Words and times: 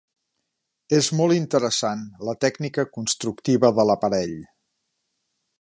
És 0.99 1.09
molt 1.19 1.35
interessant 1.41 2.01
la 2.29 2.37
tècnica 2.45 2.89
constructiva 2.97 3.73
de 3.81 3.89
l'aparell. 3.91 4.37